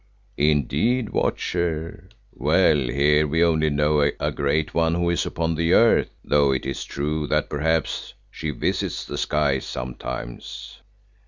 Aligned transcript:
"Indeed, 0.39 1.09
Watcher. 1.09 2.09
Well, 2.33 2.87
here 2.87 3.27
we 3.27 3.43
only 3.43 3.69
know 3.69 4.01
a 4.19 4.31
Great 4.31 4.73
One 4.73 4.95
who 4.95 5.11
is 5.11 5.27
upon 5.27 5.53
the 5.53 5.73
earth, 5.73 6.09
though 6.25 6.51
it 6.51 6.65
is 6.65 6.83
true 6.85 7.27
that 7.27 7.51
perhaps 7.51 8.15
she 8.31 8.49
visits 8.49 9.05
the 9.05 9.19
skies 9.19 9.63
sometimes." 9.63 10.79